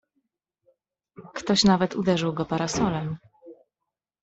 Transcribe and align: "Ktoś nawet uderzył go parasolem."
"Ktoś 1.33 1.63
nawet 1.63 1.95
uderzył 1.95 2.33
go 2.33 2.45
parasolem." 2.45 3.17